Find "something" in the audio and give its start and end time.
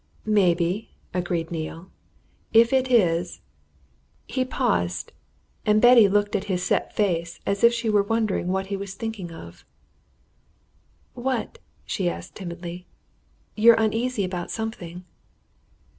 14.49-15.05